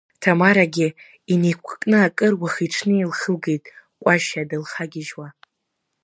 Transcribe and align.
Ҭамарагьы 0.21 0.87
инеиқәкны 1.33 1.97
акыр 2.07 2.33
уахи-ҽни 2.41 3.09
лхылгеит 3.11 3.63
Кәашьа 4.01 4.49
дылхагьежьуа. 4.49 5.27